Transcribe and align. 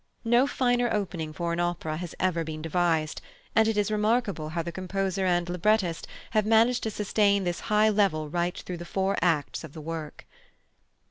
No 0.25 0.47
finer 0.47 0.91
opening 0.91 1.31
for 1.31 1.53
an 1.53 1.59
opera 1.59 1.97
has 1.97 2.15
ever 2.19 2.43
been 2.43 2.63
devised, 2.63 3.21
and 3.55 3.67
it 3.67 3.77
is 3.77 3.91
remarkable 3.91 4.49
how 4.49 4.63
the 4.63 4.71
composer 4.71 5.27
and 5.27 5.47
librettist 5.47 6.07
have 6.31 6.43
managed 6.43 6.81
to 6.81 6.89
sustain 6.89 7.43
this 7.43 7.59
high 7.69 7.87
level 7.89 8.27
right 8.27 8.57
through 8.57 8.77
the 8.77 8.83
four 8.83 9.15
acts 9.21 9.63
of 9.63 9.73
the 9.73 9.81
work. 9.81 10.25